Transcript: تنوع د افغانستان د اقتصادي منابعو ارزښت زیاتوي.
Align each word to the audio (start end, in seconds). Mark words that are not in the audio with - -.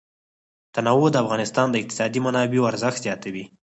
تنوع 0.75 1.03
د 1.11 1.15
افغانستان 1.23 1.67
د 1.71 1.75
اقتصادي 1.81 2.19
منابعو 2.25 2.69
ارزښت 2.71 2.99
زیاتوي. 3.05 3.45